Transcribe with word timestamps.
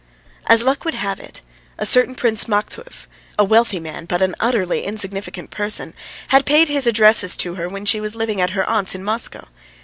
As 0.47 0.63
luck 0.63 0.83
would 0.83 0.95
have 0.95 1.19
it, 1.19 1.41
a 1.77 1.85
certain 1.85 2.15
Prince 2.15 2.45
Maktuev, 2.45 3.05
a 3.37 3.43
wealthy 3.43 3.79
man 3.79 4.05
but 4.05 4.23
an 4.23 4.33
utterly 4.39 4.81
insignificant 4.83 5.51
person, 5.51 5.93
had 6.29 6.43
paid 6.43 6.69
his 6.69 6.87
addresses 6.87 7.37
to 7.37 7.53
her 7.53 7.69
when 7.69 7.85
she 7.85 8.01
was 8.01 8.15
living 8.15 8.41
at 8.41 8.49
her 8.57 8.67
aunt's 8.67 8.95
in 8.95 9.03
Moscow. 9.03 9.45